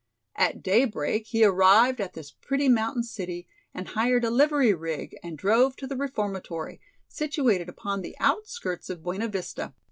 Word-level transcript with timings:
At 0.35 0.63
day 0.63 0.85
break 0.85 1.27
he 1.27 1.43
arrived 1.43 2.01
at 2.01 2.13
this 2.13 2.31
pretty 2.31 2.67
mountain 2.67 3.03
city 3.03 3.47
and 3.71 3.89
hired 3.89 4.25
a 4.25 4.31
livery 4.31 4.73
rig 4.73 5.15
and 5.21 5.37
drove 5.37 5.75
to 5.75 5.85
the 5.85 5.95
reformatory, 5.95 6.81
situated 7.07 7.69
upon 7.69 8.01
the 8.01 8.17
outskirts 8.19 8.89
of 8.89 9.03
Buena 9.03 9.27
Vista. 9.27 9.75